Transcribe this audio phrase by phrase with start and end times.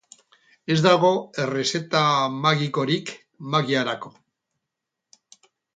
[0.75, 1.11] Ez dago
[1.43, 2.01] errezeta
[2.47, 3.15] magikorik
[3.53, 4.15] magiarako.